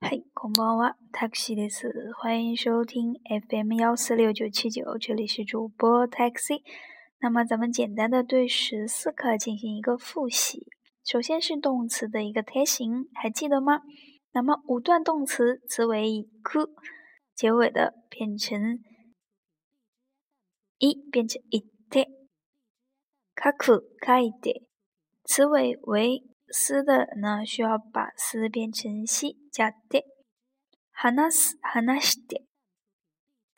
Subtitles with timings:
[0.00, 1.90] 嘿，こんばんは、タクシーです。
[2.14, 6.62] 欢迎收听 FM 幺四六九七九，这里是主播 Taxi。
[7.18, 10.68] 那么咱们简单的对十四课进行一个复习。
[11.04, 13.82] 首先是动词的一个贴形，还记得吗？
[14.32, 16.68] 那么五段动词，词尾以 ku
[17.34, 18.78] 结尾的变成
[20.78, 21.60] 一，变成一
[21.90, 22.06] te。
[23.34, 24.62] かくかいて，
[25.24, 30.04] 词尾为 丝的呢，需要把丝变成西加で。
[30.98, 32.46] 話す話して，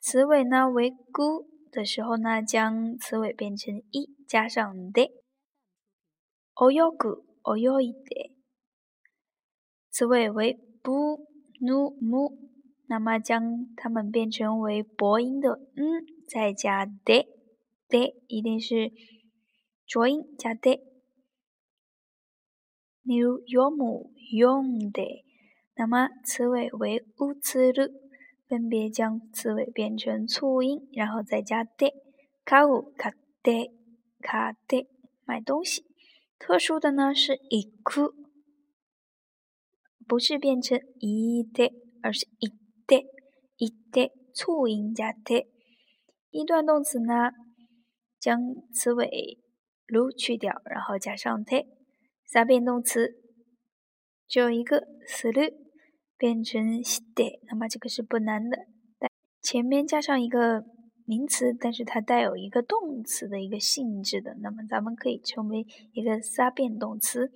[0.01, 5.11] 词尾呢为 gu 的时候呢，将词尾变成一加上で。
[6.55, 8.33] 泳ぐ泳いで，
[9.89, 11.25] 词尾为 bu
[11.61, 12.37] nu mu，
[12.87, 17.27] 那么将它们变成为薄音的嗯，再加で
[17.87, 18.91] で，一定是
[19.87, 20.81] 浊音加で。
[23.03, 25.23] 例如読む、読んで，
[25.75, 27.91] 那么词尾为うつる，
[28.47, 31.93] 分别将词尾变成促音，然后再加で。
[32.45, 33.71] 買う、買って、
[34.21, 34.87] 買って，
[35.25, 35.85] 买东西。
[36.39, 38.13] 特殊的呢是行く，
[40.07, 42.55] 不是变成行で，而是行っ
[42.87, 43.05] て、
[43.57, 45.47] 行って，促音加で。
[46.31, 47.31] 一段动词呢，
[48.19, 48.39] 将
[48.73, 49.39] 词尾
[49.85, 51.72] 如去掉，然后加上で。
[52.25, 53.21] 三变动词
[54.27, 55.53] 只有一个する
[56.17, 58.67] 变成して，那么这个是不难的。
[59.41, 60.63] 前面加上一个
[61.05, 67.31] 名词，但是它带有一个动词的一个性质的，那么咱们可以称为一个三变动词。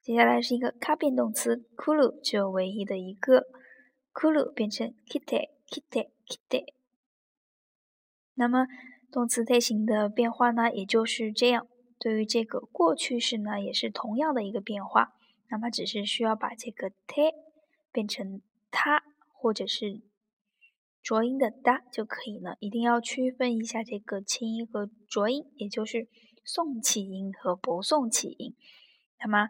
[0.00, 3.46] 接下来是一个卡变动词，くる只有唯一的一个，
[4.12, 6.74] くる变成きてきてきて。
[8.34, 8.66] 那么
[9.10, 11.66] 动词类型的变化呢，也就是这样。
[11.99, 15.13] 对于这个过去式呢，也是同样的一个变化，
[15.49, 17.33] 那么只是需要把这个 te
[17.91, 18.41] 变成
[18.71, 20.01] 它，或者是
[21.03, 22.55] 浊音的哒就可以了。
[22.61, 26.07] 一定要区分一下这个清音和浊音，也就是
[26.45, 28.55] 送气音和不送气音。
[29.19, 29.49] 那么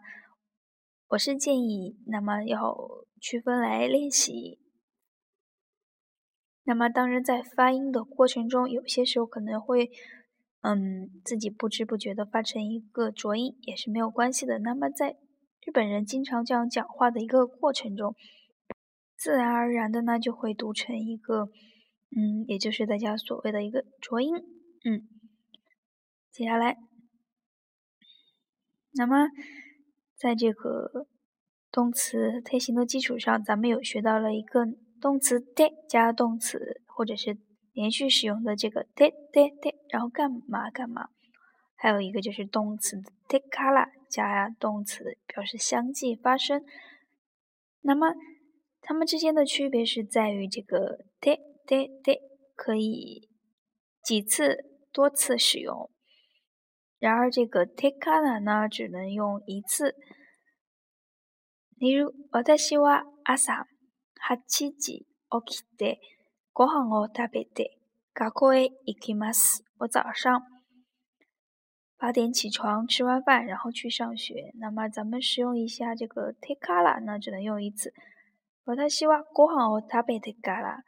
[1.10, 4.58] 我是建议，那么要区分来练习。
[6.64, 9.92] 那么当然在发音的过程中，有些时候可能会。
[10.62, 14.58] 嗯，自己不知不觉的发成一个浊音也是没有关系的。
[14.58, 15.16] 那么在
[15.64, 18.14] 日本人经常这样讲话的一个过程中，
[19.16, 21.46] 自然而然的呢就会读成一个
[22.14, 24.34] 嗯，也就是大家所谓的一个浊音。
[24.84, 25.08] 嗯，
[26.30, 26.76] 接下来，
[28.92, 29.28] 那么
[30.14, 31.06] 在这个
[31.72, 34.66] 动词推形的基础上，咱们有学到了一个
[35.00, 37.38] 动词 de 加动词或者是。
[37.73, 41.09] 连续使用的这个 de de de，然后干嘛干嘛，
[41.75, 46.63] 还有一个就是动词 de kala 加动词表示相继发生。
[47.81, 48.13] 那么
[48.81, 52.19] 它们之间的区别是在于这个 de de de
[52.55, 53.29] 可以
[54.03, 55.89] 几次多次使用，
[56.97, 59.95] 然而这个 de kala 呢只能用一次。
[61.77, 63.65] 例如，私は朝
[64.15, 65.05] 八時起
[65.45, 65.99] きて。
[66.53, 67.77] ご飯を食べて
[68.13, 69.63] 学校へ行きます。
[69.77, 70.41] 我早上
[71.97, 74.53] 八点起床，吃完饭然后去上学。
[74.59, 77.93] 那么咱们使用一下这个 take から呢，只能用一次。
[78.65, 80.83] 私はご飯を食べてから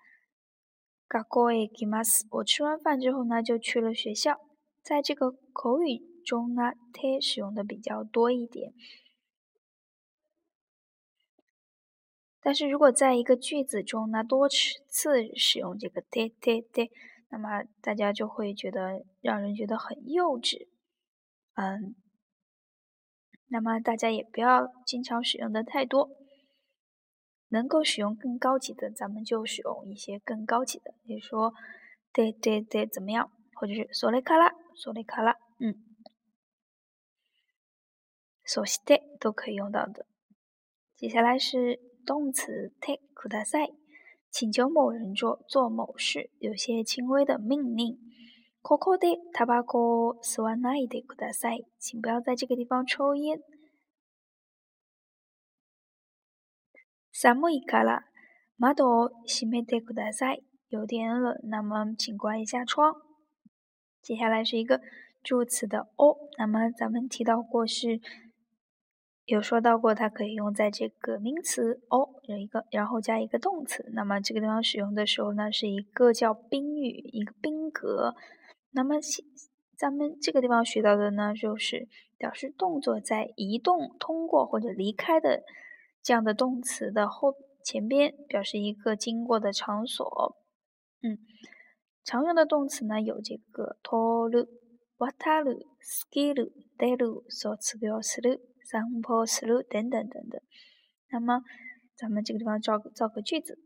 [1.09, 2.25] 学校へ行きます。
[2.29, 4.39] 我吃完饭之后呢，就去了学校。
[4.81, 8.73] 在这个口语中呢，te 使用的比较多一点。
[12.41, 16.89] 但是如果在一个句子中呢多次使用这个 de de de，
[17.29, 20.69] 那么大家就会觉得让人觉得很幼稚，
[21.55, 21.95] 嗯，
[23.47, 26.09] 那么大家也不要经常使用的太多，
[27.49, 31.53] 能够使用更高级的，咱们就使用一些更高级的，比如说
[32.13, 35.75] de de de 怎么样，或者是それからそれから，嗯，
[38.45, 40.05] そして都可以用到的。
[40.95, 41.81] 接下来是。
[42.05, 43.73] 动词 take ください，
[44.31, 47.97] 请求某人做做某事，有些轻微的命令。
[48.61, 53.41] ここでタバコを吸わないでください，请不要在这个地方抽烟。
[57.11, 58.05] 寒いから
[58.57, 62.95] 窓を閉めてください，有点冷，那么请关一下窗。
[64.01, 64.81] 接下来是一个
[65.23, 67.99] 助词的哦，那么咱们提到过是。
[69.31, 73.85] 有说到过，它可以用在这个名词哦，有一个，然后加一个动词。
[73.93, 78.15] 那么这个地方使用的时候呢，是一个叫宾语，一个宾格。
[78.71, 78.95] 那么
[79.77, 85.43] 咱们这个地方学到的呢，就是表示动作在移动、通过或者离开的
[86.01, 87.33] 这样的动词的后
[87.63, 90.37] 前边表示一个经过的场所。
[91.01, 91.19] 嗯，
[92.05, 94.47] 常用的动词呢有这个通る、
[94.97, 98.39] 渡る、過ぎる、出る、卒業する、
[98.71, 100.41] 散歩する等等等等。
[101.09, 101.41] 那么
[101.95, 103.57] 咱们这个地方造造个句子。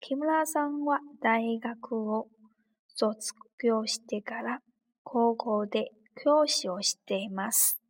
[0.00, 2.28] 木村さんは大学を
[2.88, 4.60] 卒業してから
[5.02, 7.80] 高校で教師をしています。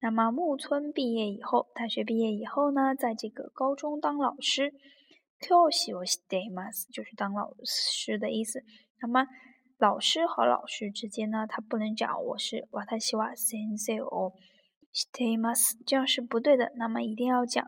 [0.00, 4.72] 那么木村毕业以后，大学毕业以后呢，在这个高中当老师。
[5.42, 8.62] 教師をしています就是当老师的意思。
[9.00, 9.24] 那么
[9.78, 14.34] 老师和老师之间呢，他不能讲我是私は先生を
[14.94, 16.72] しています，这样是不对的。
[16.76, 17.64] 那么一定要讲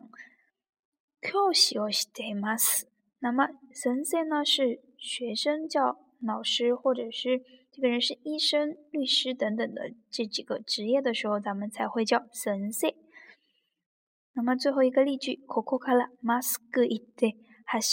[1.21, 2.89] 教師をしています。
[3.21, 7.43] 那么先生呢是学生叫老师，或者是。
[7.75, 12.95] 这个人是医生、律师等等的这几个职业的时候，咱们才会叫先生。
[14.35, 17.35] 那么最后一个例句，ここからまっすぐ行って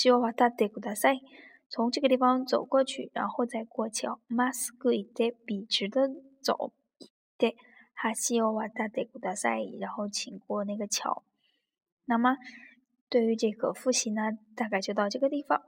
[0.04, 1.22] 橋を渡ってください。
[1.70, 4.20] 从这个地方走过去，然后再过桥。
[4.28, 6.10] まっすぐ行って笔直的
[6.44, 6.74] 走。
[7.38, 7.56] 对，
[8.30, 9.78] 橋を渡ってください。
[9.80, 11.24] 然后请过那个桥。
[12.06, 12.38] 那么
[13.10, 15.62] 对于这个复习呢，大概就到这个地方。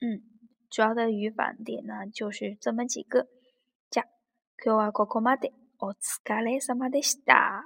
[0.00, 0.22] 嗯。
[0.68, 3.28] 主要的语法点呢，就是这么几个。
[3.90, 4.04] じゃ、
[4.62, 5.52] 今日はここまで。
[5.78, 7.62] お疲れ様でした。